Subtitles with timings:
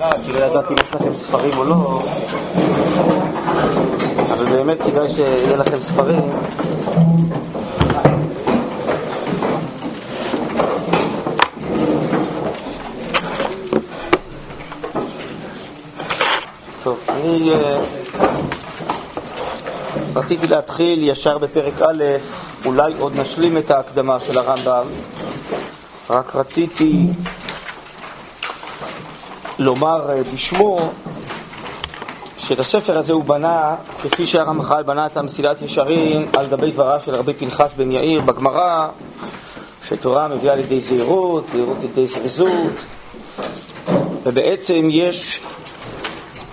[0.00, 2.02] בהתחלה, כי לא ידעתי אם יש לכם ספרים או לא,
[4.32, 6.22] אבל באמת כדאי שיהיה לכם ספרים.
[16.82, 17.80] טוב, אני אה,
[20.14, 22.04] רציתי להתחיל ישר בפרק א',
[22.64, 24.86] אולי עוד נשלים את ההקדמה של הרמב"ם,
[26.10, 27.06] רק רציתי
[29.60, 30.90] לומר אה, בשמו
[32.38, 37.14] שאת הספר הזה הוא בנה, כפי שהרמח"ל בנה את המסילת ישרים, על גבי דבריו של
[37.14, 38.88] רבי פנחס בן יאיר בגמרא,
[39.88, 42.84] שתורה מביאה לידי זהירות, זהירות לידי זריזות,
[44.22, 45.40] ובעצם יש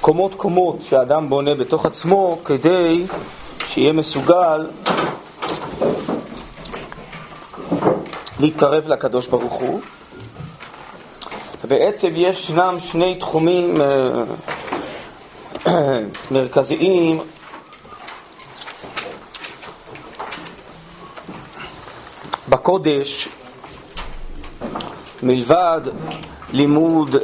[0.01, 3.03] קומות קומות שהאדם בונה בתוך עצמו כדי
[3.67, 4.67] שיהיה מסוגל
[8.39, 9.81] להתקרב לקדוש ברוך הוא.
[11.67, 14.23] בעצם ישנם שני תחומים אה,
[16.31, 17.19] מרכזיים.
[22.49, 23.29] בקודש,
[25.23, 25.81] מלבד
[26.53, 27.21] לימוד אה,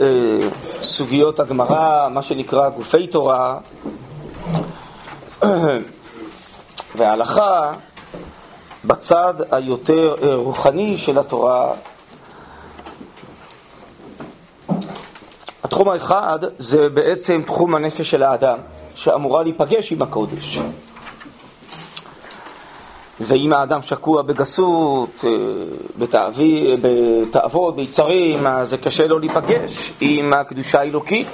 [0.82, 3.58] סוגיות הגמרא, מה שנקרא גופי תורה
[6.96, 7.72] וההלכה,
[8.86, 11.74] בצד היותר אה, רוחני של התורה
[15.74, 18.58] התחום האחד זה בעצם תחום הנפש של האדם,
[18.96, 20.60] שאמורה להיפגש עם הקודש.
[23.20, 25.30] ואם האדם שקוע בגסות, אה,
[26.00, 31.28] בתאוות, ביצרים, אז זה קשה לו להיפגש עם הקדושה האלוקית.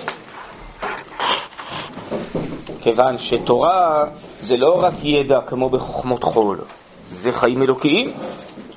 [2.82, 4.06] כיוון שתורה
[4.42, 6.58] זה לא רק ידע כמו בחוכמות חול,
[7.14, 8.12] זה חיים אלוקיים.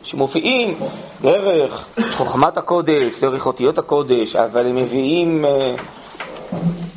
[0.03, 0.75] שמופיעים
[1.23, 5.75] דרך חוכמת הקודש, דרך אותיות הקודש, אבל הם מביאים, אה,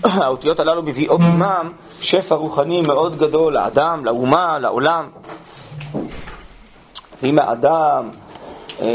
[0.23, 5.09] האותיות הללו מביאות עימם שפע רוחני מאוד גדול לאדם, לאומה, לעולם.
[7.21, 8.09] ואם האדם
[8.81, 8.87] אה,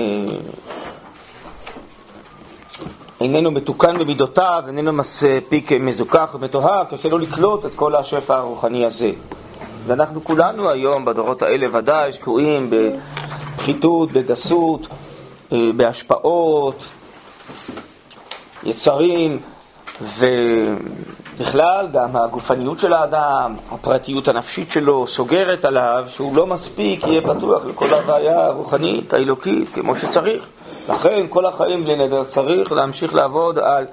[3.21, 9.11] איננו מתוקן במידותיו, איננו מספיק מזוכח ומטוהר, קשה לו לקלוט את כל השפע הרוחני הזה.
[9.87, 15.10] ואנחנו כולנו היום, בדורות האלה ודאי, שקועים בשחיתות, בגסות, אה,
[15.77, 16.87] בהשפעות,
[18.65, 19.39] יצרים,
[20.03, 27.63] ובכלל גם הגופניות של האדם, הפרטיות הנפשית שלו, סוגרת עליו שהוא לא מספיק יהיה פתוח
[27.67, 30.47] לכל ההוויה הרוחנית, האלוקית, כמו שצריך.
[30.89, 33.87] לכן כל החיים בלי נדר צריך להמשיך לעבוד על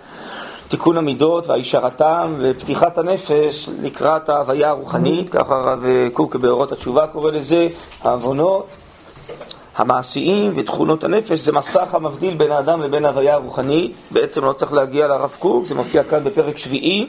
[0.67, 7.67] תיקון המידות והישרתם ופתיחת הנפש לקראת ההוויה הרוחנית, ככה הרב קוק באורות התשובה קורא לזה,
[8.03, 8.67] העוונות,
[9.77, 15.07] המעשיים ותכונות הנפש, זה מסך המבדיל בין האדם לבין ההוויה הרוחנית, בעצם לא צריך להגיע
[15.07, 17.07] לרב קוק, זה מופיע כאן בפרק שביעי,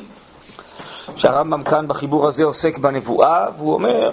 [1.17, 4.13] שהרמב"ם כאן בחיבור הזה עוסק בנבואה, והוא אומר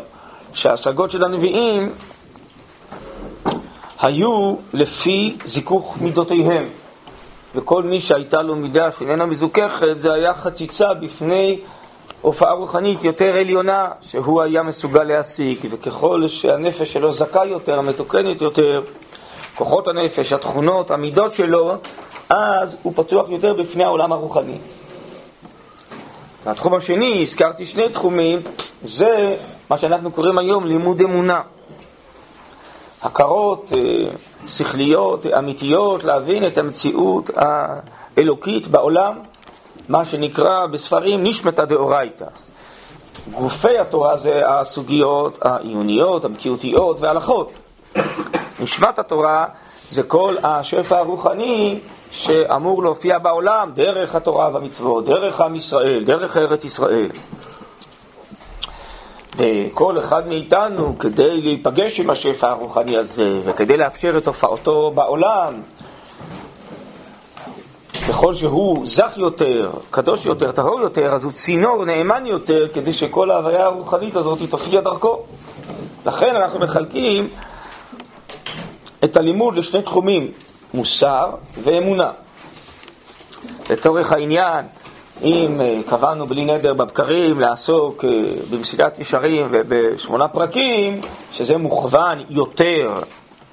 [0.53, 1.91] שההשגות של הנביאים
[4.01, 6.67] היו לפי זיכוך מידותיהם.
[7.55, 11.59] וכל מי שהייתה לו מידה שאיננה מזוככת, זה היה חציצה בפני
[12.21, 18.81] הופעה רוחנית יותר עליונה, שהוא היה מסוגל להשיג, וככל שהנפש שלו זכה יותר, המתוקנת יותר,
[19.55, 21.75] כוחות הנפש, התכונות, המידות שלו,
[22.29, 24.57] אז הוא פתוח יותר בפני העולם הרוחני.
[26.45, 28.39] והתחום השני, הזכרתי שני תחומים,
[28.81, 29.35] זה
[29.69, 31.41] מה שאנחנו קוראים היום לימוד אמונה.
[33.01, 34.07] הכרות אה,
[34.47, 39.19] שכליות, אמיתיות, להבין את המציאות האלוקית בעולם,
[39.89, 42.25] מה שנקרא בספרים נשמתא דאורייתא.
[43.31, 47.51] גופי התורה זה הסוגיות העיוניות, המקיאותיות וההלכות.
[48.59, 49.45] נשמת התורה
[49.89, 51.79] זה כל השפע הרוחני
[52.11, 57.09] שאמור להופיע בעולם דרך התורה והמצוות, דרך עם ישראל, דרך ארץ ישראל.
[59.37, 65.53] וכל אחד מאיתנו, כדי להיפגש עם השפע הרוחני הזה, וכדי לאפשר את הופעתו בעולם,
[68.15, 73.31] ככל שהוא זך יותר, קדוש יותר, טהור יותר, אז הוא צינור נאמן יותר, כדי שכל
[73.31, 75.23] ההוויה הרוחנית הזאת תופיע דרכו.
[76.05, 77.27] לכן אנחנו מחלקים
[79.03, 80.31] את הלימוד לשני תחומים,
[80.73, 81.29] מוסר
[81.63, 82.11] ואמונה.
[83.69, 84.65] לצורך העניין,
[85.21, 88.09] אם אה, קבענו בלי נדר בבקרים לעסוק אה,
[88.51, 91.01] במסילת ישרים ובשמונה פרקים,
[91.31, 92.99] שזה מוכוון יותר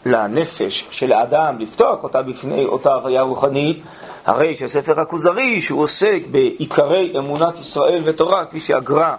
[0.07, 3.83] לנפש של האדם, לפתוח אותה בפני אותה הוויה רוחנית,
[4.27, 9.15] הרי שספר הכוזרי, שהוא עוסק בעיקרי אמונת ישראל ותורה, כפי שהגר"א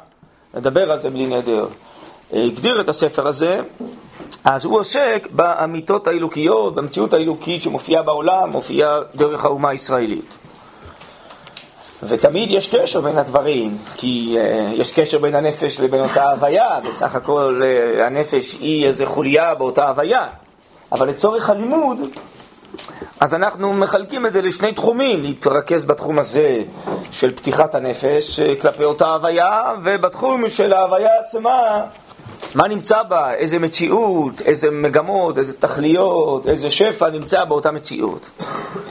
[0.54, 1.68] נדבר על זה בלי נדר,
[2.34, 3.62] אה, הגדיר את הספר הזה,
[4.44, 10.38] אז הוא עוסק באמיתות האלוקיות, במציאות האלוקית שמופיעה בעולם, מופיעה דרך האומה הישראלית.
[12.08, 17.16] ותמיד יש קשר בין הדברים, כי uh, יש קשר בין הנפש לבין אותה הוויה, בסך
[17.16, 20.28] הכל uh, הנפש היא איזה חוליה באותה הוויה.
[20.92, 21.98] אבל לצורך הלימוד,
[23.20, 26.58] אז אנחנו מחלקים את זה לשני תחומים, להתרכז בתחום הזה
[27.12, 31.86] של פתיחת הנפש אה, כלפי אותה הוויה, ובתחום של ההוויה עצמה,
[32.56, 38.30] מה נמצא בה, איזה מציאות, איזה מגמות, איזה תכליות, איזה שפע נמצא באותה מציאות.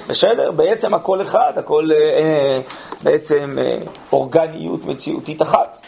[0.09, 0.51] בסדר?
[0.51, 2.61] בעצם הכל אחד, הכל אה, אה,
[3.03, 3.79] בעצם אה,
[4.13, 5.79] אורגניות מציאותית אחת.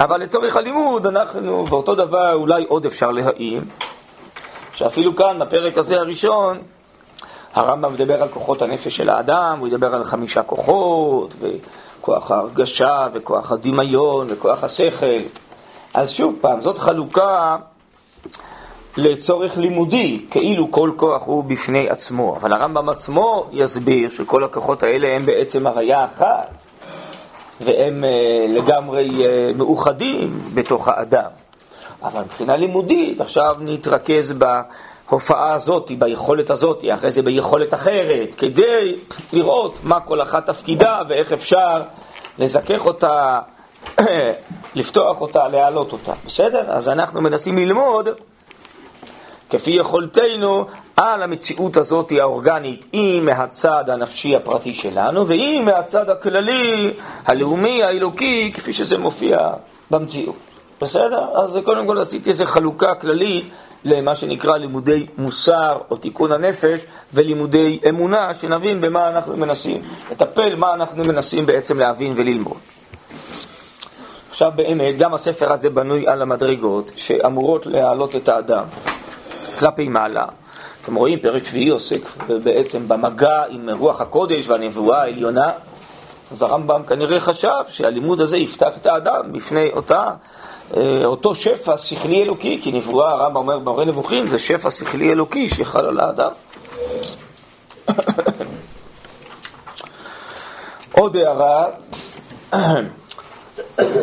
[0.00, 3.62] אבל לצורך הלימוד אנחנו, ואותו דבר אולי עוד אפשר להעיר,
[4.74, 6.58] שאפילו כאן, בפרק הזה הראשון,
[7.54, 13.52] הרמב"ם מדבר על כוחות הנפש של האדם, הוא ידבר על חמישה כוחות, וכוח ההרגשה, וכוח
[13.52, 15.20] הדמיון, וכוח השכל.
[15.94, 17.56] אז שוב פעם, זאת חלוקה
[18.96, 22.36] לצורך לימודי, כאילו כל כוח הוא בפני עצמו.
[22.36, 26.48] אבל הרמב"ם עצמו יסביר שכל הכוחות האלה הם בעצם הוויה אחת,
[27.60, 31.30] והם uh, לגמרי uh, מאוחדים בתוך האדם.
[32.02, 34.32] אבל מבחינה לימודית, עכשיו נתרכז
[35.10, 38.96] בהופעה הזאת, ביכולת הזאת, אחרי זה ביכולת אחרת, כדי
[39.32, 41.82] לראות מה כל אחת תפקידה ואיך אפשר
[42.38, 43.40] לזכך אותה,
[44.74, 46.12] לפתוח אותה, להעלות אותה.
[46.26, 46.64] בסדר?
[46.68, 48.08] אז אנחנו מנסים ללמוד
[49.50, 50.66] כפי יכולתנו
[50.96, 56.90] על המציאות הזאת האורגנית, אם מהצד הנפשי הפרטי שלנו, ואם מהצד הכללי,
[57.26, 59.50] הלאומי, האלוקי, כפי שזה מופיע
[59.90, 60.36] במציאות.
[60.80, 61.24] בסדר?
[61.34, 63.44] אז קודם כל עשיתי איזו חלוקה כללית
[63.84, 66.80] למה שנקרא לימודי מוסר או תיקון הנפש
[67.14, 69.82] ולימודי אמונה, שנבין במה אנחנו מנסים
[70.12, 72.56] לטפל, מה אנחנו מנסים בעצם להבין וללמוד.
[74.30, 78.64] עכשיו באמת, גם הספר הזה בנוי על המדרגות שאמורות להעלות את האדם
[79.58, 80.24] כלפי מעלה.
[80.82, 82.00] אתם רואים, פרק שביעי עוסק
[82.42, 85.50] בעצם במגע עם רוח הקודש והנבואה העליונה.
[86.32, 90.10] אז הרמב"ם כנראה חשב שהלימוד הזה יפתח את האדם בפני אותה
[91.04, 95.86] אותו שפע שכלי אלוקי, כי נבואה, הרמב"ם אומר במורה נבוכים, זה שפע שכלי אלוקי שיחל
[95.86, 96.30] על האדם.
[100.92, 101.66] עוד הערה,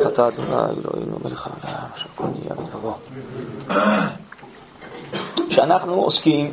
[0.06, 2.94] חטא אדוני אלוהינו מלך העולם, אשר כל נהיה בדברו.
[5.50, 6.52] כשאנחנו עוסקים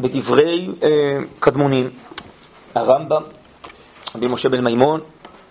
[0.00, 1.90] בדברי אה, קדמונים,
[2.74, 3.22] הרמב"ם,
[4.14, 5.00] רבי משה בן מימון,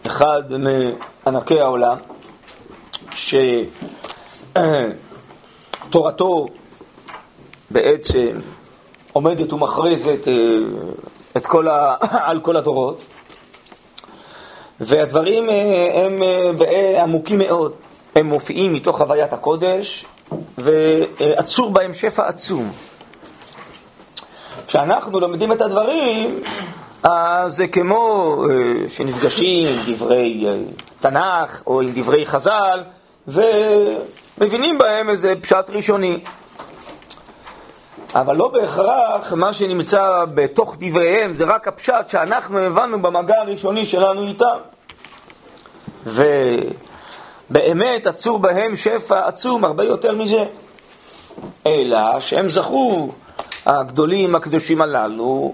[0.05, 1.97] אחד מענקי העולם,
[5.87, 6.47] שתורתו
[7.69, 8.39] בעצם
[9.13, 10.33] עומדת ומכרזת אה,
[11.37, 11.95] את כל ה...
[12.29, 13.03] על כל הדורות,
[14.79, 16.23] והדברים אה, הם
[16.67, 17.73] אה, עמוקים מאוד,
[18.15, 20.05] הם מופיעים מתוך חוויית הקודש,
[20.57, 22.71] ועצור בהם שפע עצום.
[24.67, 26.39] כשאנחנו לומדים את הדברים,
[27.03, 28.35] אז זה כמו
[28.89, 30.45] שנפגשים עם דברי
[30.99, 32.83] תנ"ך או עם דברי חז"ל,
[33.27, 36.19] ומבינים בהם איזה פשט ראשוני.
[38.15, 44.27] אבל לא בהכרח מה שנמצא בתוך דבריהם זה רק הפשט שאנחנו הבנו במגע הראשוני שלנו
[44.27, 44.57] איתם.
[47.49, 50.45] ובאמת עצור בהם שפע עצום, הרבה יותר מזה.
[51.65, 53.11] אלא שהם זכו,
[53.65, 55.53] הגדולים הקדושים הללו,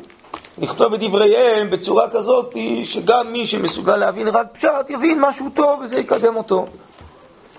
[0.57, 5.99] לכתוב את דבריהם בצורה כזאת שגם מי שמסוגל להבין רק פשט יבין משהו טוב וזה
[5.99, 6.67] יקדם אותו.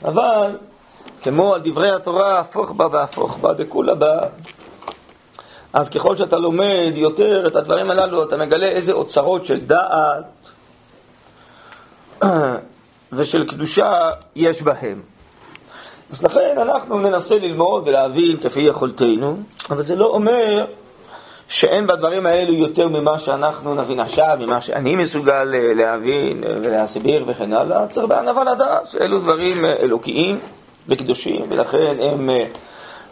[0.05, 0.57] אבל
[1.23, 4.19] כמו על דברי התורה, הפוך בה והפוך בה דכולה בה,
[5.73, 10.25] אז ככל שאתה לומד יותר את הדברים הללו, אתה מגלה איזה אוצרות של דעת
[13.13, 15.03] ושל קדושה יש בהם.
[16.11, 19.37] אז לכן אנחנו ננסה ללמוד ולהבין כפי יכולתנו,
[19.71, 20.67] אבל זה לא אומר
[21.49, 27.25] שאין בדברים האלו יותר ממה שאנחנו נבין עכשיו, ממה שאני מסוגל אה, להבין אה, ולהסביר
[27.27, 30.39] וכן הלאה, צריך בענווה לדעת שאלו דברים אה, אלוקיים
[30.89, 32.31] וקדושים, ולכן הם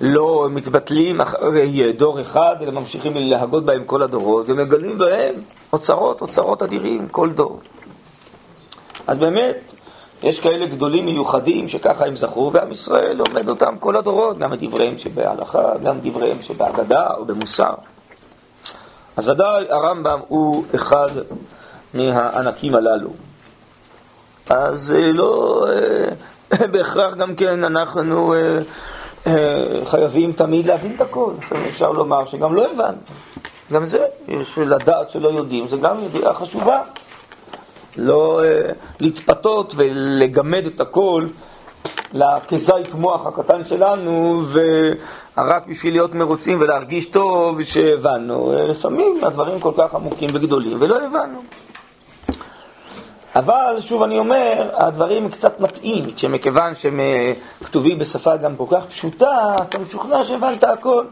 [0.01, 5.35] לא מתבטלים אחרי דור אחד, אלא ממשיכים להגות בהם כל הדורות, ומגלים בהם
[5.73, 7.61] אוצרות, אוצרות אדירים, כל דור.
[9.07, 9.73] אז באמת,
[10.23, 14.63] יש כאלה גדולים מיוחדים שככה הם זכו, ועם ישראל לומד אותם כל הדורות, גם את
[14.63, 17.75] דבריהם שבהלכה, גם דבריהם שבהגדה או במוסר.
[19.17, 21.09] אז ודאי הרמב"ם הוא אחד
[21.95, 23.11] מהענקים הללו.
[24.49, 28.35] אז אה, לא אה, בהכרח גם כן אנחנו
[29.27, 31.33] אה, חייבים תמיד להבין את הכל.
[31.69, 32.97] אפשר לומר שגם לא הבנו.
[33.73, 36.83] גם זה, יש לדעת שלא יודעים, זה גם ידיעה חשובה.
[37.97, 38.43] לא
[39.01, 41.27] לצפתות ולגמד את הכל
[42.13, 48.53] לכזית מוח הקטן שלנו, ורק בשביל להיות מרוצים ולהרגיש טוב שהבנו.
[48.69, 51.43] לפעמים הדברים כל כך עמוקים וגדולים, ולא הבנו.
[53.37, 57.33] אבל שוב אני אומר, הדברים קצת מטעים, שמכיוון שהם אה,
[57.65, 61.05] כתובים בשפה גם כל כך פשוטה, אתה משוכנע שהבנת הכל.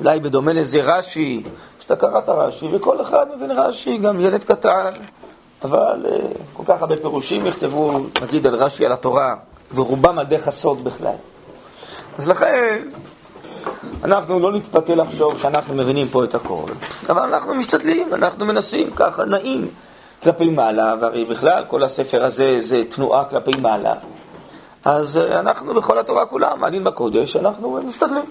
[0.00, 1.42] אולי בדומה לזה רש"י,
[1.80, 4.90] שאתה קראת רש"י, וכל אחד מבין רש"י, גם ילד קטן,
[5.64, 6.18] אבל אה,
[6.52, 9.34] כל כך הרבה פירושים נכתבו, נגיד על רש"י, על התורה,
[9.74, 11.14] ורובם על דרך הסוד בכלל.
[12.18, 12.82] אז לכן,
[14.04, 16.70] אנחנו לא נתפתה לחשוב שאנחנו מבינים פה את הכל,
[17.08, 19.68] אבל אנחנו משתדלים, אנחנו מנסים ככה, נעים
[20.22, 23.94] כלפי מעלה, והרי בכלל כל הספר הזה זה תנועה כלפי מעלה.
[24.84, 28.24] אז אה, אנחנו בכל התורה כולה, מעלים בקודש, אנחנו משתדלים.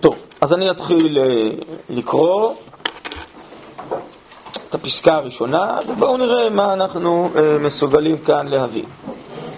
[0.00, 1.50] טוב, אז אני אתחיל אה,
[1.90, 2.54] לקרוא
[4.68, 8.84] את הפסקה הראשונה, ובואו נראה מה אנחנו אה, מסוגלים כאן להביא.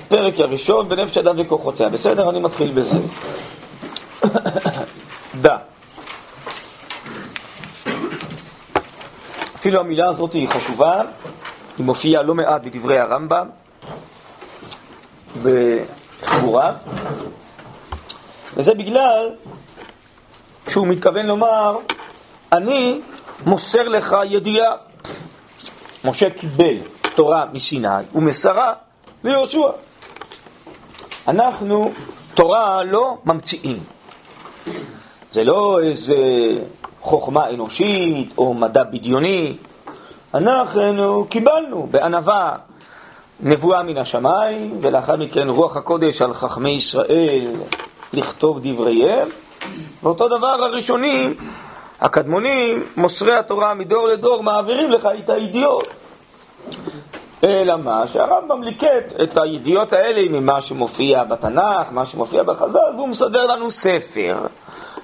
[0.09, 1.89] פרק הראשון, בנפש אדם וכוחותיה.
[1.89, 2.31] בסדר?
[2.31, 2.97] אני מתחיל בזה.
[5.41, 5.57] דע.
[9.57, 11.03] אפילו המילה הזאת היא חשובה,
[11.79, 13.49] היא מופיעה לא מעט בדברי הרמב"ם,
[15.43, 16.75] בחיבוריו,
[18.57, 19.29] וזה בגלל
[20.69, 21.77] שהוא מתכוון לומר,
[22.53, 23.01] אני
[23.47, 24.90] מוסר לך ידיעה.
[26.05, 26.77] משה קיבל
[27.15, 28.73] תורה מסיני ומסרה
[29.25, 29.69] ליהושע.
[31.29, 31.91] אנחנו
[32.35, 33.79] תורה לא ממציאים.
[35.31, 36.17] זה לא איזה
[37.01, 39.57] חוכמה אנושית או מדע בדיוני.
[40.35, 42.57] אנחנו קיבלנו בענווה
[43.41, 47.47] נבואה מן השמיים, ולאחר מכן רוח הקודש על חכמי ישראל
[48.13, 49.29] לכתוב דבריהם,
[50.03, 51.35] ואותו דבר הראשונים,
[52.01, 55.87] הקדמונים, מוסרי התורה מדור לדור, מעבירים לך את הידיעות.
[57.45, 58.07] אלא מה?
[58.07, 64.37] שהרמב"ם ליקט את הידיעות האלה ממה שמופיע בתנ"ך, מה שמופיע בחז"ל, והוא מסדר לנו ספר.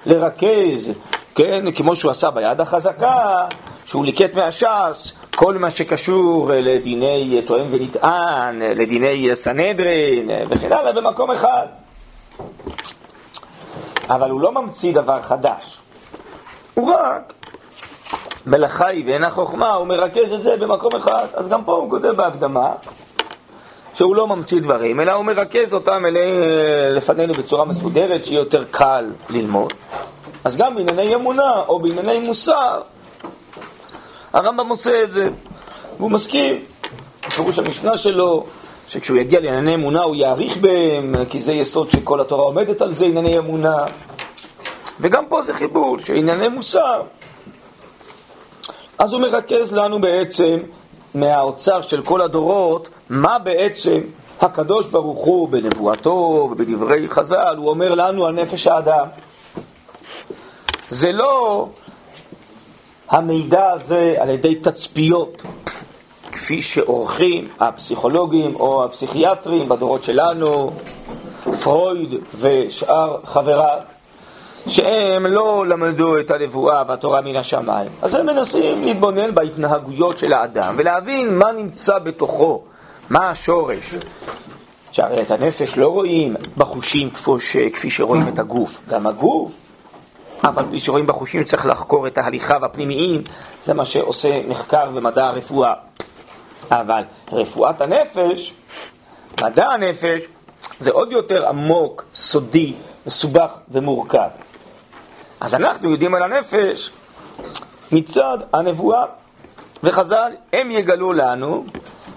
[0.05, 0.93] לרכז,
[1.35, 3.45] כן, כמו שהוא עשה ביד החזקה,
[3.85, 11.67] שהוא ליקט מהש"ס, כל מה שקשור לדיני טוען ונטען, לדיני סנהדרין וכן הלאה במקום אחד.
[14.09, 15.77] אבל הוא לא ממציא דבר חדש.
[16.77, 17.33] הוא רק
[18.45, 21.25] מלאכה היא ואינה חוכמה, הוא מרכז את זה במקום אחד.
[21.33, 22.71] אז גם פה הוא כותב בהקדמה
[23.93, 26.31] שהוא לא ממציא דברים, אלא הוא מרכז אותם אלי,
[26.95, 29.73] לפנינו בצורה מסודרת, שיהיה יותר קל ללמוד.
[30.43, 32.81] אז גם בענייני אמונה או בענייני מוסר,
[34.33, 35.29] הרמב"ם עושה את זה,
[35.97, 36.55] והוא מסכים,
[37.35, 38.43] פירוש המשנה שלו,
[38.87, 43.05] שכשהוא יגיע לענייני אמונה הוא יעריך בהם, כי זה יסוד שכל התורה עומדת על זה,
[43.05, 43.85] ענייני אמונה.
[44.99, 47.01] וגם פה זה חיבור, שענייני מוסר.
[48.97, 50.57] אז הוא מרכז לנו בעצם
[51.15, 54.01] מהאוצר של כל הדורות, מה בעצם
[54.41, 59.07] הקדוש ברוך הוא בנבואתו ובדברי חז"ל, הוא אומר לנו על נפש האדם.
[60.89, 61.67] זה לא
[63.09, 65.43] המידע הזה על ידי תצפיות,
[66.31, 70.71] כפי שעורכים הפסיכולוגים או הפסיכיאטרים בדורות שלנו,
[71.63, 73.79] פרויד ושאר חבריו.
[74.69, 77.91] שהם לא למדו את הנבואה והתורה מן השמיים.
[78.01, 82.63] אז הם מנסים להתבונן בהתנהגויות של האדם ולהבין מה נמצא בתוכו,
[83.09, 83.95] מה השורש.
[84.91, 87.09] שהרי את הנפש לא רואים בחושים
[87.39, 87.57] ש...
[87.57, 88.79] כפי שרואים את הגוף.
[88.89, 89.51] גם הגוף,
[90.43, 93.21] אבל כפי שרואים בחושים צריך לחקור את ההליכה והפנימיים,
[93.63, 95.73] זה מה שעושה מחקר ומדע הרפואה.
[96.71, 98.53] אבל רפואת הנפש,
[99.41, 100.21] מדע הנפש,
[100.79, 102.73] זה עוד יותר עמוק, סודי,
[103.05, 104.27] מסובך ומורכב.
[105.39, 106.91] אז אנחנו יודעים על הנפש
[107.91, 109.05] מצד הנבואה.
[109.83, 111.65] וחז"ל, הם יגלו לנו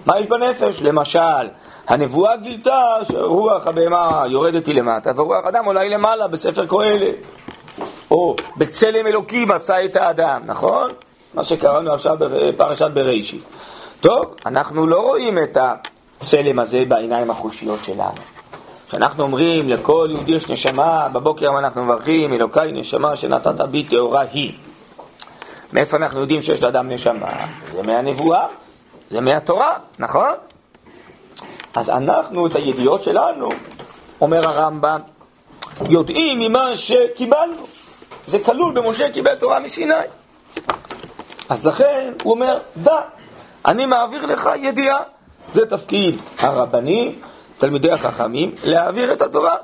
[0.05, 0.81] מה יש בנפש.
[0.81, 1.47] למשל,
[1.87, 7.15] הנבואה גילתה שרוח הבהמה יורדת היא למטה, ורוח אדם עולה היא למעלה בספר קהלת.
[8.11, 10.89] או בצלם אלוקים עשה את האדם, נכון?
[11.33, 13.43] מה שקראנו עכשיו בפרשת בראשית.
[14.01, 15.57] טוב, אנחנו לא רואים את
[16.21, 18.30] הצלם הזה בעיניים החושיות שלנו.
[18.91, 24.53] כשאנחנו אומרים לכל יהודי יש נשמה, בבוקר אנחנו מברכים, אלוקיי נשמה שנתת בי טהורה היא.
[25.73, 27.31] מאיפה אנחנו יודעים שיש לאדם נשמה?
[27.71, 28.47] זה מהנבואה,
[29.09, 30.33] זה מהתורה, נכון?
[31.73, 33.49] אז אנחנו, את הידיעות שלנו,
[34.21, 34.99] אומר הרמב"ם,
[35.89, 37.63] יודעים ממה שקיבלנו.
[38.27, 39.93] זה כלול במשה קיבל תורה מסיני.
[41.49, 43.01] אז לכן הוא אומר, דע,
[43.65, 44.99] אני מעביר לך ידיעה.
[45.53, 47.21] זה תפקיד הרבנים,
[47.61, 49.55] תלמידי החכמים, להעביר את התורה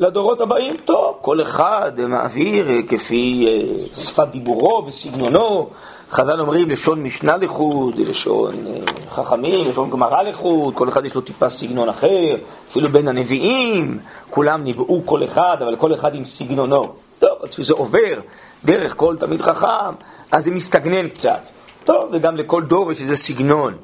[0.00, 0.76] לדורות הבאים.
[0.84, 5.68] טוב, כל אחד מעביר כפי אה, שפת דיבורו וסגנונו.
[6.10, 11.20] חז"ל אומרים לשון משנה לחוד, לשון אה, חכמים, לשון גמרא לחוד, כל אחד יש לו
[11.20, 12.36] טיפה סגנון אחר,
[12.70, 13.98] אפילו בין הנביאים,
[14.30, 16.92] כולם ניבאו כל אחד, אבל כל אחד עם סגנונו.
[17.18, 18.20] טוב, אז כשזה עובר
[18.64, 19.94] דרך כל תלמיד חכם,
[20.32, 21.40] אז זה מסתגנן קצת.
[21.84, 23.74] טוב, וגם לכל דור יש איזה סגנון,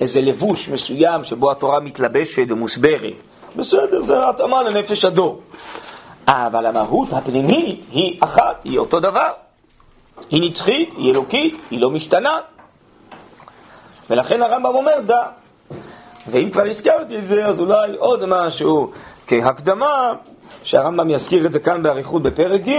[0.00, 3.14] איזה לבוש מסוים שבו התורה מתלבשת ומוסברת.
[3.56, 5.40] בסדר, זה התאמה לנפש הדור.
[6.28, 9.30] אבל המהות הפנימית היא אחת, היא אותו דבר.
[10.30, 12.38] היא נצחית, היא אלוקית, היא לא משתנה.
[14.10, 15.22] ולכן הרמב"ם אומר, דע.
[16.26, 18.90] ואם כבר הזכרתי את זה, אז אולי עוד משהו
[19.26, 20.12] כהקדמה,
[20.62, 22.70] שהרמב"ם יזכיר את זה כאן באריכות בפרק ג',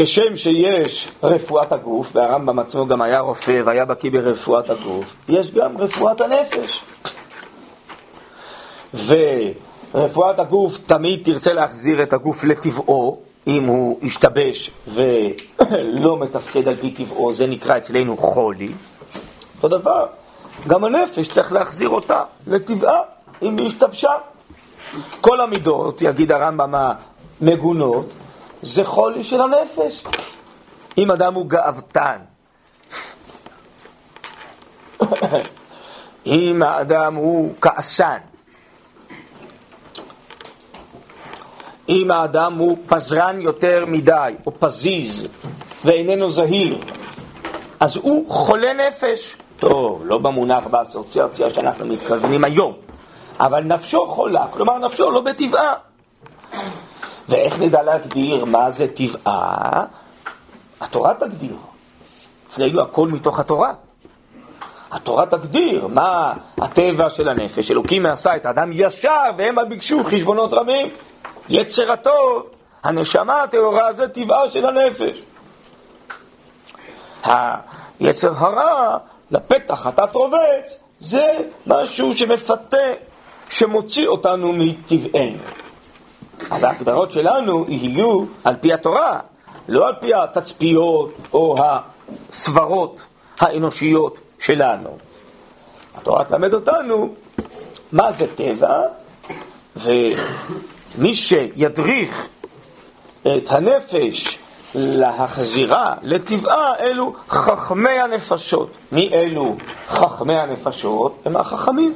[0.00, 5.78] שכשם שיש רפואת הגוף, והרמב"ם עצמו גם היה רופא והיה בקיא ברפואת הגוף, יש גם
[5.78, 6.82] רפואת הנפש.
[9.94, 16.90] ורפואת הגוף תמיד תרצה להחזיר את הגוף לטבעו, אם הוא השתבש ולא מתפקד על פי
[16.90, 18.72] טבעו, זה נקרא אצלנו חולי.
[19.62, 20.06] אותו דבר,
[20.68, 23.00] גם הנפש צריך להחזיר אותה לטבעה,
[23.42, 24.12] אם היא השתבשה.
[25.20, 26.74] כל המידות, יגיד הרמב"ם
[27.40, 28.06] המגונות,
[28.62, 30.04] זה חולי של הנפש.
[30.98, 32.18] אם אדם הוא גאוותן,
[36.26, 38.18] אם האדם הוא כעסן,
[41.88, 45.28] אם האדם הוא פזרן יותר מדי, או פזיז,
[45.84, 46.78] ואיננו זהיר,
[47.80, 49.36] אז הוא חולה נפש.
[49.56, 52.72] טוב, לא במונח באסוציאציה שאנחנו מתכוונים היום,
[53.40, 55.74] אבל נפשו חולה, כלומר נפשו לא בטבעה.
[57.30, 59.84] ואיך נדע להגדיר מה זה טבעה?
[60.80, 61.56] התורה תגדיר.
[62.48, 63.72] אצלנו הכל מתוך התורה.
[64.90, 67.70] התורה תגדיר מה הטבע של הנפש.
[67.70, 70.88] אלוקים עשה את האדם ישר, והם ביקשו חשבונות רבים.
[71.48, 72.46] יצר הטוב,
[72.84, 75.22] הנשמה הטהורה זה טבעה של הנפש.
[78.00, 78.98] היצר הרע,
[79.30, 82.76] לפתח חטאת רובץ, זה משהו שמפתה,
[83.48, 85.38] שמוציא אותנו מטבענו.
[86.50, 89.20] אז ההגדרות שלנו יהיו על פי התורה,
[89.68, 91.56] לא על פי התצפיות או
[92.28, 93.06] הסברות
[93.40, 94.98] האנושיות שלנו.
[95.94, 97.08] התורה תלמד אותנו
[97.92, 98.82] מה זה טבע,
[99.76, 102.28] ומי שידריך
[103.22, 104.38] את הנפש
[104.74, 108.70] להחזירה, לטבעה, אלו חכמי הנפשות.
[108.92, 109.56] מי אלו
[109.88, 111.18] חכמי הנפשות?
[111.24, 111.94] הם החכמים.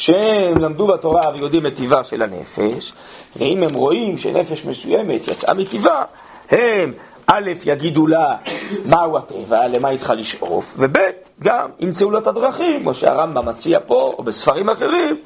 [0.00, 2.92] שהם למדו בתורה ויודעים את טיבה של הנפש,
[3.36, 6.04] ואם הם רואים שנפש מסוימת יצאה מטיבה,
[6.50, 6.92] הם
[7.26, 8.36] א', יגידו לה
[8.84, 10.96] מהו הטבע, למה היא צריכה לשאוף, וב',
[11.42, 15.16] גם ימצאו לה את הדרכים, כמו שהרמב"ם מציע פה, או בספרים אחרים,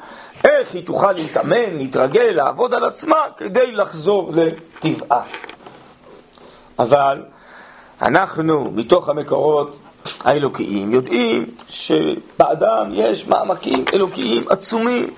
[0.44, 5.22] איך היא תוכל להתאמן, להתרגל, לעבוד על עצמה, כדי לחזור לטבעה.
[6.78, 7.22] אבל
[8.02, 9.76] אנחנו, מתוך המקורות
[10.20, 15.10] האלוקיים, יודעים שבאדם יש מעמקים אלוקיים עצומים.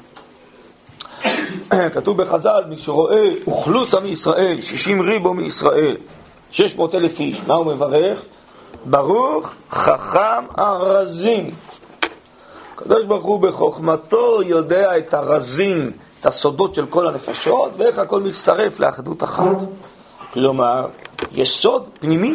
[1.95, 5.97] כתוב בחז"ל, מי שרואה אוכלוסה מישראל, שישים ריבו מישראל,
[6.51, 8.23] שש מאות אלף איש, מה הוא מברך?
[8.85, 11.51] ברוך חכם הרזים.
[12.75, 18.81] הקדוש ברוך הוא בחוכמתו יודע את הרזים, את הסודות של כל הנפשות, ואיך הכל מצטרף
[18.81, 19.57] לאחדות אחת.
[20.33, 20.87] כלומר,
[21.33, 22.35] יש סוד פנימי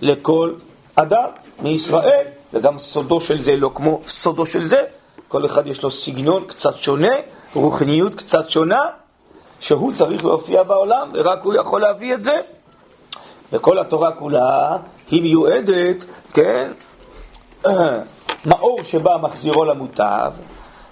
[0.00, 0.52] לכל
[0.94, 1.28] אדם
[1.62, 4.84] מישראל, וגם סודו של זה לא כמו סודו של זה,
[5.28, 7.12] כל אחד יש לו סגנון קצת שונה,
[7.54, 8.82] רוחניות קצת שונה,
[9.60, 12.34] שהוא צריך להופיע בעולם, ורק הוא יכול להביא את זה.
[13.52, 14.76] וכל התורה כולה
[15.10, 16.72] היא מיועדת, כן,
[18.46, 20.32] מאור שבא מחזירו למוטב,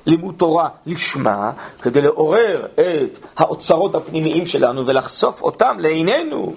[0.06, 6.54] לימוד תורה לשמה, כדי לעורר את האוצרות הפנימיים שלנו ולחשוף אותם לעינינו.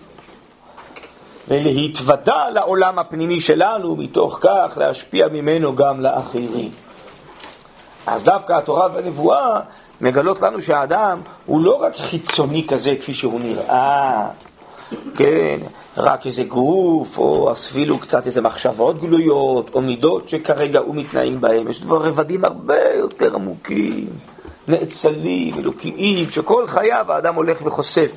[1.47, 6.69] ולהתוודע לעולם הפנימי שלנו, מתוך כך להשפיע ממנו גם לאחרים.
[8.07, 9.59] אז דווקא התורה והנבואה
[10.01, 14.27] מגלות לנו שהאדם הוא לא רק חיצוני כזה כפי שהוא נראה,
[15.15, 15.59] כן,
[15.97, 21.69] רק איזה גוף, או אפילו קצת איזה מחשבות גלויות, או מידות שכרגע הוא מתנהג בהם.
[21.69, 24.07] יש דבר רבדים הרבה יותר עמוקים,
[24.67, 28.11] נאצלים, אלוקיים, שכל חייו האדם הולך וחושף,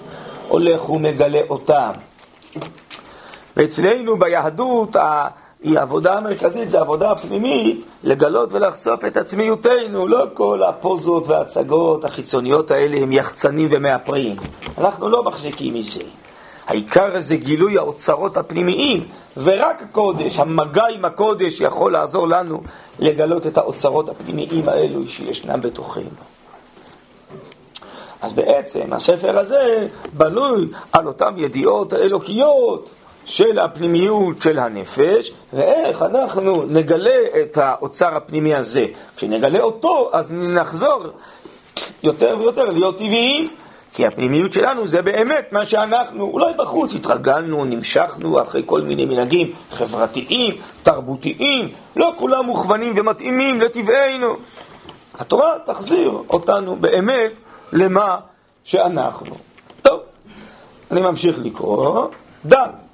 [0.48, 1.90] הולך ומגלה אותם.
[3.56, 4.96] ואצלנו ביהדות
[5.64, 12.96] העבודה המרכזית זה העבודה הפנימית, לגלות ולחשוף את עצמיותנו, לא כל הפוזות וההצגות החיצוניות האלה
[12.96, 14.36] הם יחצנים ומאפרים.
[14.78, 16.02] אנחנו לא מחזיקים מזה.
[16.66, 19.04] העיקר זה גילוי האוצרות הפנימיים,
[19.36, 22.60] ורק הקודש, המגע עם הקודש יכול לעזור לנו
[22.98, 26.10] לגלות את האוצרות הפנימיים האלו שישנם בתוכנו.
[28.22, 32.90] אז בעצם הספר הזה בנוי על אותן ידיעות האלוקיות
[33.26, 38.86] של הפנימיות של הנפש, ואיך אנחנו נגלה את האוצר הפנימי הזה.
[39.16, 41.02] כשנגלה אותו, אז נחזור
[42.02, 43.48] יותר ויותר להיות טבעיים,
[43.92, 49.52] כי הפנימיות שלנו זה באמת מה שאנחנו, אולי בחוץ התרגלנו, נמשכנו אחרי כל מיני מנהגים
[49.70, 54.36] חברתיים, תרבותיים, לא כולם מוכוונים ומתאימים לטבענו.
[55.18, 57.32] התורה תחזיר אותנו באמת
[57.72, 58.16] למה
[58.64, 59.34] שאנחנו.
[59.82, 60.00] טוב,
[60.90, 62.06] אני ממשיך לקרוא.
[62.44, 62.85] דם.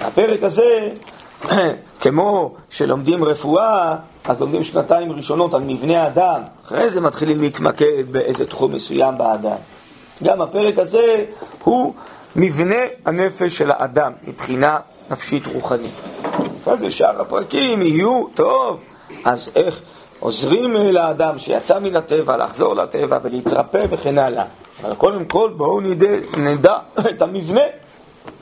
[0.00, 0.88] הפרק הזה,
[2.00, 8.46] כמו שלומדים רפואה, אז לומדים שנתיים ראשונות על מבנה האדם, אחרי זה מתחילים להתמקד באיזה
[8.46, 9.56] תחום מסוים באדם.
[10.22, 11.24] גם הפרק הזה
[11.64, 11.94] הוא
[12.36, 14.78] מבנה הנפש של האדם מבחינה
[15.10, 15.92] נפשית רוחנית.
[16.78, 18.80] זה שאר הפרקים יהיו, טוב,
[19.24, 19.80] אז איך
[20.20, 24.44] עוזרים לאדם שיצא מן הטבע לחזור לטבע ולהתרפא וכן הלאה.
[24.82, 26.78] אבל קודם כל בואו נדע, נדע
[27.10, 27.60] את המבנה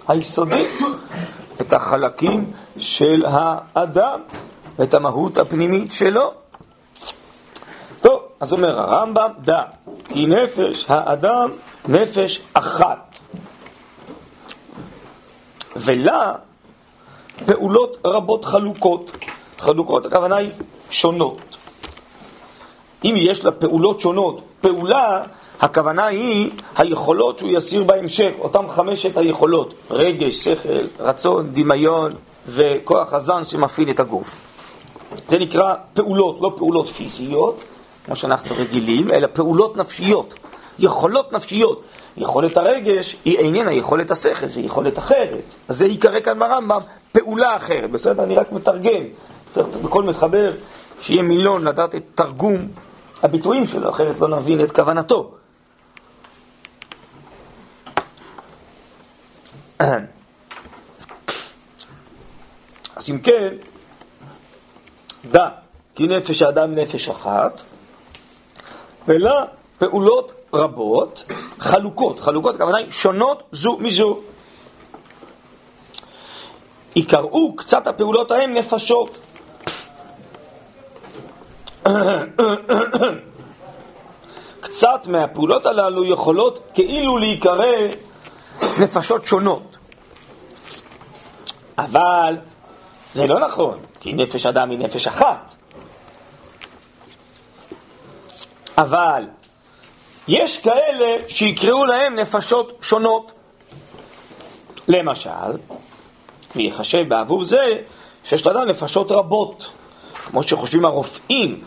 [0.08, 0.64] היסודי,
[1.60, 4.20] את החלקים של האדם,
[4.82, 6.32] את המהות הפנימית שלו.
[8.00, 9.62] טוב, אז אומר הרמב"ם, דע,
[10.08, 11.50] כי נפש האדם
[11.88, 13.16] נפש אחת,
[15.76, 16.32] ולה
[17.46, 19.12] פעולות רבות חלוקות.
[19.58, 20.50] חלוקות, הכוונה היא
[20.90, 21.56] שונות.
[23.04, 25.22] אם יש לה פעולות שונות, פעולה,
[25.60, 32.10] הכוונה היא היכולות שהוא יסיר בהמשך, אותם חמשת היכולות, רגש, שכל, רצון, דמיון
[32.48, 34.40] וכוח הזן שמפעיל את הגוף.
[35.28, 37.62] זה נקרא פעולות, לא פעולות פיזיות,
[38.06, 40.34] כמו שאנחנו רגילים, אלא פעולות נפשיות,
[40.78, 41.82] יכולות נפשיות.
[42.16, 45.54] יכולת הרגש היא איננה יכולת השכל, זה יכולת אחרת.
[45.68, 46.80] אז זה ייקרא כאן ברמב"ם
[47.12, 48.22] פעולה אחרת, בסדר?
[48.22, 49.04] אני רק מתרגם.
[49.50, 50.52] צריך בכל מחבר
[51.00, 52.56] שיהיה מילון לדעת את תרגום
[53.22, 55.30] הביטויים שלו, אחרת לא נבין את כוונתו.
[59.78, 60.02] אז
[63.10, 63.54] אם כן,
[65.30, 65.48] דע
[65.94, 67.62] כי נפש האדם נפש אחת,
[69.08, 69.44] ולה
[69.78, 71.24] פעולות רבות,
[71.58, 74.18] חלוקות, חלוקות הכוונה היא שונות זו מזו.
[76.96, 79.20] יקראו קצת הפעולות ההם נפשות.
[84.60, 87.66] קצת מהפעולות הללו יכולות כאילו להיקרא
[88.80, 89.76] נפשות שונות.
[91.78, 92.36] אבל
[93.14, 95.54] זה לא נכון, כי נפש אדם היא נפש אחת.
[98.78, 99.24] אבל
[100.28, 103.32] יש כאלה שיקראו להם נפשות שונות.
[104.88, 105.30] למשל,
[106.56, 107.78] ויחשב בעבור זה
[108.24, 109.72] שיש לאדם נפשות רבות,
[110.26, 111.64] כמו שחושבים הרופאים.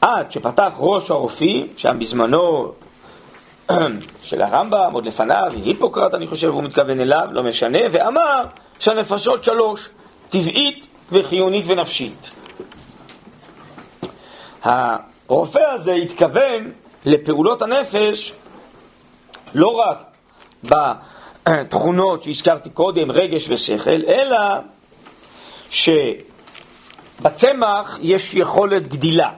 [0.00, 2.72] עד שפתח ראש הרופאים, שם בזמנו
[4.22, 8.46] של הרמב"ם, עוד לפניו, היפוקרט אני חושב, הוא מתכוון אליו, לא משנה, ואמר
[8.78, 9.88] שהנפשות שלוש,
[10.28, 12.30] טבעית וחיונית ונפשית.
[14.62, 16.72] הרופא הזה התכוון
[17.04, 18.32] לפעולות הנפש
[19.54, 19.98] לא רק
[20.64, 24.38] בתכונות שהזכרתי קודם, רגש ושכל, אלא
[27.20, 29.30] שבצמח יש יכולת גדילה.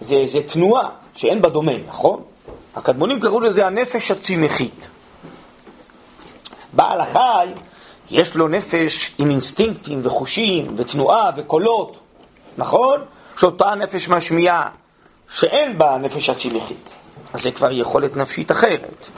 [0.00, 2.22] זה, זה תנועה שאין בה דומה, נכון?
[2.76, 4.88] הקדמונים קראו לזה הנפש הצמחית.
[6.72, 7.48] בעל החי,
[8.10, 12.00] יש לו נפש עם אינסטינקטים וחושים ותנועה וקולות,
[12.58, 13.00] נכון?
[13.38, 14.68] שאותה הנפש משמיעה,
[15.28, 16.94] שאין בה הנפש הצמחית.
[17.32, 19.08] אז זה כבר יכולת נפשית אחרת.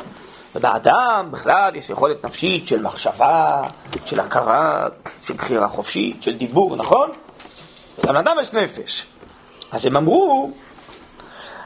[0.54, 3.62] ובאדם בכלל יש יכולת נפשית של מחשבה,
[4.06, 4.86] של הכרה,
[5.22, 7.10] של בחירה חופשית, של דיבור, נכון?
[8.06, 9.06] גם לאדם יש נפש.
[9.72, 10.52] אז הם אמרו,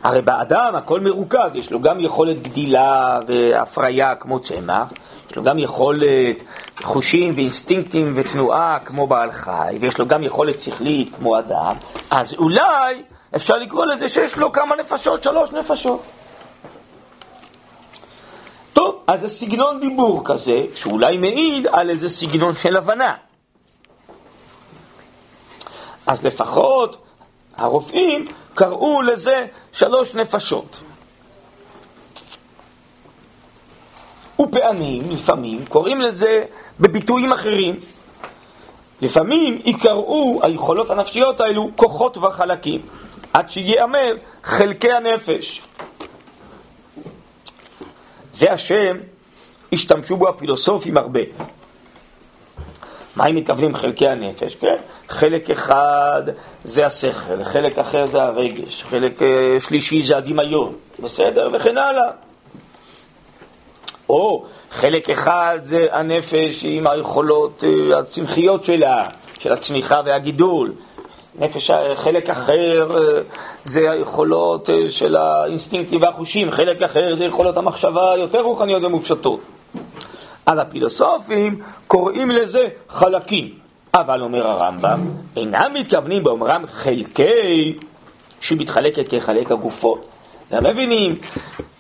[0.03, 4.93] הרי באדם הכל מרוכז, יש לו גם יכולת גדילה והפריה כמו צמח,
[5.31, 6.45] יש לו גם יכולת
[6.83, 11.75] חושים ואינסטינקטים ותנועה כמו בעל חי, ויש לו גם יכולת שכלית כמו אדם,
[12.11, 13.03] אז אולי
[13.37, 16.03] אפשר לקרוא לזה שיש לו כמה נפשות, שלוש נפשות.
[18.73, 23.15] טוב, אז זה סגנון דיבור כזה, שאולי מעיד על איזה סגנון של הבנה.
[26.07, 26.97] אז לפחות
[27.57, 28.27] הרופאים
[28.61, 30.81] קראו לזה שלוש נפשות.
[34.41, 36.45] ופעמים, לפעמים, קוראים לזה
[36.81, 37.79] בביטויים אחרים.
[39.03, 42.81] לפעמים יקראו היכולות הנפשיות האלו כוחות וחלקים,
[43.33, 44.13] עד שיאמר
[44.45, 45.63] חלקי הנפש.
[48.33, 48.97] זה השם,
[49.73, 51.21] השתמשו בו הפילוסופים הרבה.
[53.17, 54.55] מה הם מתכוונים חלקי הנפש?
[54.55, 54.77] כן,
[55.11, 56.23] חלק אחד
[56.65, 59.29] זה השכל, חלק אחר זה הרגש, חלק אה,
[59.61, 61.51] שלישי זה הדמיון, בסדר?
[61.53, 62.11] וכן הלאה.
[64.09, 70.73] או חלק אחד זה הנפש עם היכולות אה, הצמחיות שלה, של הצמיחה והגידול.
[71.39, 72.89] נפש, חלק אחר
[73.65, 79.41] זה היכולות של האינסטינקטים והחושים, חלק אחר זה יכולות המחשבה היותר רוחניות ומופשטות.
[80.47, 83.61] אז הפילוסופים קוראים לזה חלקים.
[83.95, 85.01] אבל אומר הרמב"ם,
[85.37, 87.79] אינם מתכוונים באומרם חלקי
[88.41, 90.09] שמתחלקת כחלק הגופות.
[90.51, 91.19] הם מבינים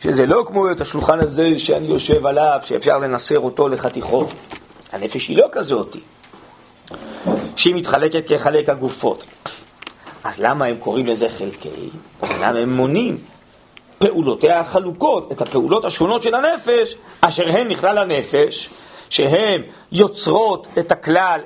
[0.02, 4.28] שזה לא כמו את השולחן הזה שאני יושב עליו, שאפשר לנסר אותו לחתיכות.
[4.92, 5.96] הנפש היא לא כזאת,
[7.56, 9.24] שהיא מתחלקת כחלק הגופות.
[10.24, 11.90] אז למה הם קוראים לזה חלקי?
[12.22, 13.18] למה הם מונים
[13.98, 18.70] פעולותיה החלוקות, את הפעולות השונות של הנפש, אשר הן נכלל הנפש,
[19.10, 21.40] שהן יוצרות את הכלל,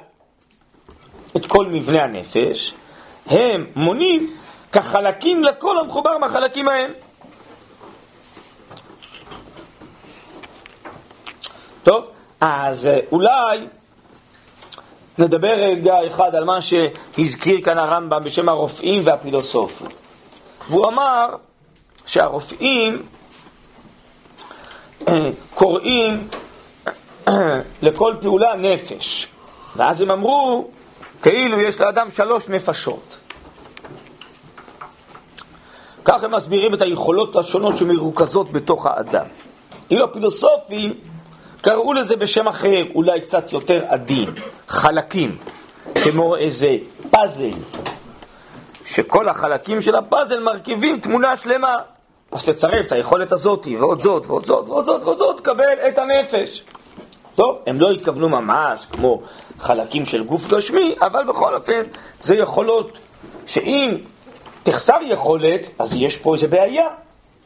[1.36, 2.74] את כל מבנה הנפש,
[3.26, 4.36] הם מונים
[4.72, 6.90] כחלקים לכל המחובר מהחלקים ההם.
[11.82, 12.06] טוב,
[12.40, 13.66] אז אה, אולי
[15.18, 19.88] נדבר רגע אחד על מה שהזכיר כאן הרמב"ם בשם הרופאים והפילוסופים.
[20.68, 21.26] והוא אמר
[22.06, 23.02] שהרופאים
[25.08, 26.28] אה, קוראים
[27.28, 29.28] אה, לכל פעולה נפש,
[29.76, 30.70] ואז הם אמרו
[31.24, 33.16] כאילו יש לאדם שלוש נפשות.
[36.04, 39.24] כך הם מסבירים את היכולות השונות שמרוכזות בתוך האדם.
[39.90, 40.94] אילו הפילוסופים
[41.60, 44.30] קראו לזה בשם אחר, אולי קצת יותר עדין,
[44.68, 45.36] חלקים,
[45.94, 46.76] כמו איזה
[47.10, 47.58] פאזל,
[48.86, 51.76] שכל החלקים של הפאזל מרכיבים תמונה שלמה.
[52.32, 55.98] אז תצרף את היכולת הזאת, ועוד זאת, ועוד זאת, ועוד זאת, ועוד זאת, תקבל את
[55.98, 56.64] הנפש.
[57.34, 59.22] טוב, הם לא התכוונו ממש כמו
[59.60, 61.82] חלקים של גוף גשמי, אבל בכל אופן,
[62.20, 62.98] זה יכולות
[63.46, 63.96] שאם
[64.62, 66.88] תחסר יכולת, אז יש פה איזה בעיה.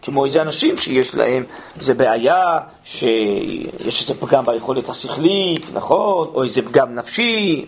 [0.03, 1.45] כמו איזה אנשים שיש להם
[1.79, 6.29] איזה בעיה, שיש איזה פגם ביכולת השכלית, נכון?
[6.35, 7.67] או איזה פגם נפשי.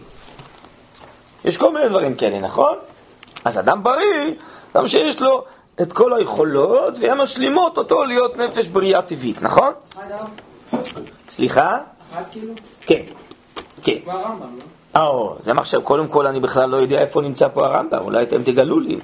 [1.44, 2.76] יש כל מיני דברים כאלה, נכון?
[3.44, 4.34] אז אדם בריא,
[4.76, 5.44] גם שיש לו
[5.82, 9.72] את כל היכולות, והן משלימות אותו להיות נפש בריאה טבעית, נכון?
[11.28, 11.78] סליחה?
[12.12, 12.54] אחת כאילו?
[12.80, 13.02] כן,
[13.94, 14.00] כן.
[14.04, 14.58] כמו הרמב"ם,
[14.94, 15.00] לא?
[15.00, 18.22] אה, זה מה עכשיו, קודם כל אני בכלל לא יודע איפה נמצא פה הרמב"ם, אולי
[18.22, 18.98] אתם תגלו לי.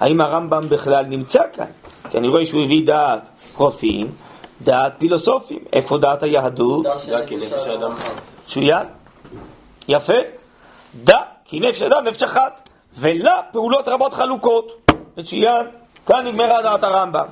[0.00, 1.66] האם הרמב"ם בכלל נמצא כאן?
[2.10, 4.10] כי אני רואה שהוא הביא דעת רופאים,
[4.62, 5.58] דעת פילוסופים.
[5.72, 6.86] איפה דעת היהדות?
[8.44, 8.86] מצוין.
[9.88, 10.12] יפה.
[11.04, 14.90] דע כי נפש אדם נפש אחת, ולה פעולות רבות חלוקות.
[15.16, 15.66] מצוין.
[16.06, 17.26] כאן נגמרה דעת הרמב"ם.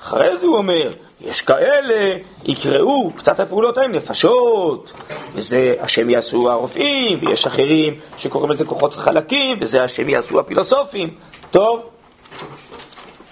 [0.00, 0.90] אחרי זה הוא אומר,
[1.24, 4.92] יש כאלה, יקראו קצת הפעולות ההם נפשות,
[5.34, 11.14] וזה השם יעשו הרופאים, ויש אחרים שקוראים לזה כוחות חלקים, וזה השם יעשו הפילוסופים.
[11.50, 11.82] טוב,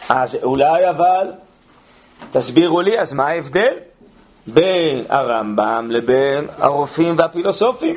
[0.08, 1.32] אז אולי אבל,
[2.32, 3.74] תסבירו לי, אז מה ההבדל
[4.46, 7.96] בין הרמב"ם לבין הרופאים והפילוסופים?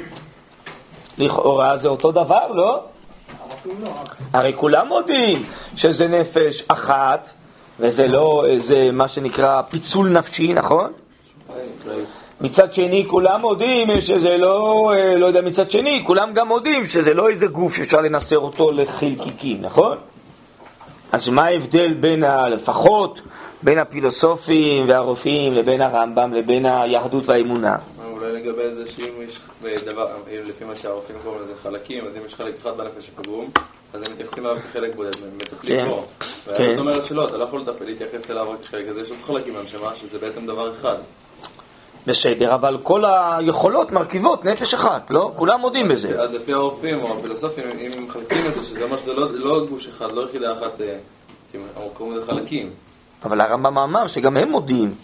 [1.17, 2.83] לכאורה זה אותו דבר, לא?
[4.33, 5.43] הרי כולם מודים
[5.75, 7.33] שזה נפש אחת,
[7.79, 10.91] וזה לא איזה מה שנקרא פיצול נפשי, נכון?
[12.41, 17.13] מצד שני, כולם מודים שזה לא, אה, לא יודע, מצד שני, כולם גם מודים שזה
[17.13, 19.97] לא איזה גוף שאפשר לנסר אותו לחלקיקים, נכון?
[21.11, 23.21] אז מה ההבדל בין, ה, לפחות,
[23.63, 27.75] בין הפילוסופים והרופאים לבין הרמב"ם לבין היהדות והאמונה?
[28.33, 29.13] לגבי זה שאם
[29.67, 30.07] יש דבר,
[30.47, 33.49] לפי מה שהרופאים קוראים לזה חלקים, אז אם יש חלק אחד בנפש הפגום,
[33.93, 35.89] אז הם מתייחסים אליו כחלק בודד, הם מטפלים כן.
[35.89, 36.05] בו.
[36.19, 36.53] כן.
[36.53, 39.95] והיהדות אומרת שלא, אתה לא יכול להתייחס אליו רק כחלק, אז יש עוד חלקים מהנשמה,
[39.95, 40.95] שזה בעצם דבר אחד.
[42.07, 45.31] בסדר, אבל כל היכולות מרכיבות נפש אחת, לא?
[45.35, 46.21] כולם מודים בזה.
[46.21, 49.65] אז לפי הרופאים או הפילוסופים, אם הם מחלקים את זה, שזה אומר שזה לא- לא
[49.69, 50.97] גוש אחד, לא יחידה אחת, אה,
[51.93, 52.69] קוראים לזה חלקים.
[53.25, 54.95] אבל הרמב"ם אמר שגם הם מודים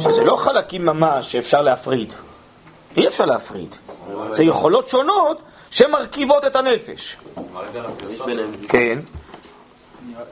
[0.00, 2.14] שזה לא חלקים ממש שאפשר להפריד.
[2.96, 3.74] אי אפשר להפריד.
[4.32, 7.16] זה יכולות שונות שמרכיבות את הנפש.
[8.68, 8.98] כן,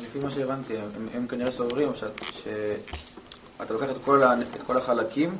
[0.02, 0.74] לפי מה שהבנתי,
[1.14, 3.96] הם, כנראה סוברים שאת- שאתה לוקח את
[4.66, 5.36] כל, החלקים,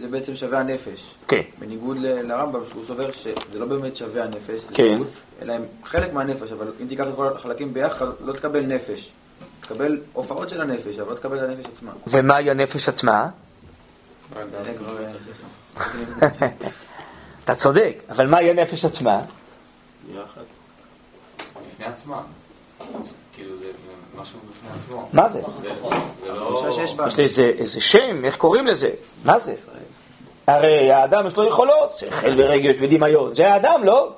[0.00, 1.14] זה בעצם שווה הנפש.
[1.28, 1.40] כן.
[1.58, 4.98] בניגוד לרמב"ם, שהוא סובר שזה לא באמת שווה הנפש, כן.
[5.42, 9.12] אלא הם חלק מהנפש, אבל אם תיקח את כל החלקים ביחד, לא תקבל נפש.
[9.60, 11.90] תקבל הופעות של הנפש, אבל לא תקבל את הנפש עצמה.
[12.06, 13.28] ומהי הנפש עצמה?
[17.44, 19.20] אתה צודק, אבל מהי הנפש עצמה?
[21.72, 22.22] בפני עצמה.
[23.32, 23.66] כאילו זה
[24.20, 25.08] משהו בפני עצמו.
[25.12, 25.40] מה זה?
[25.62, 25.68] זה
[26.22, 26.68] זה לא...
[26.82, 28.90] יש לזה איזה שם, איך קוראים לזה?
[29.24, 29.54] מה זה?
[30.46, 33.34] הרי האדם יש לו יכולות, שכל ורגש ודמיון.
[33.34, 34.12] זה האדם, לא?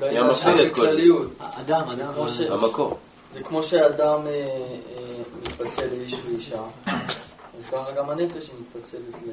[0.00, 0.20] זה
[2.14, 2.98] כמו ש- המקור.
[3.34, 4.42] זה כמו שאדם אה, אה,
[5.42, 6.58] מתפצל לאיש ואישה,
[7.58, 9.30] אז ככה גם הנפש היא מתפצלת ל...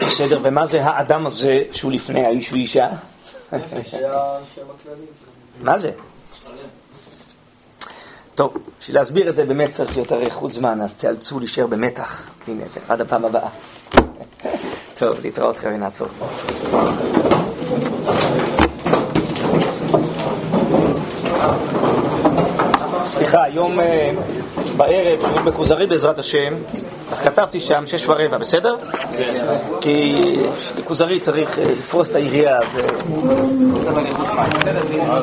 [0.00, 2.86] בסדר, ומה זה האדם הזה שהוא לפני האיש ואישה?
[5.60, 5.92] מה זה?
[8.34, 12.30] טוב, בשביל להסביר את זה באמת צריך יותר איכות זמן, אז תיאלצו להישאר במתח.
[12.48, 13.48] הנה, עד הפעם הבאה.
[14.98, 16.08] טוב, להתראות חבר'ה, נעצור.
[23.04, 24.10] סליחה, היום אה,
[24.76, 26.54] בערב, שיעור בכוזרי בעזרת השם,
[27.10, 28.76] אז כתבתי שם שש ורבע, בסדר?
[29.80, 30.36] כי
[30.84, 32.78] כוזרי צריך אה, לפרוס את העירייה, אז...
[35.00, 35.20] אה,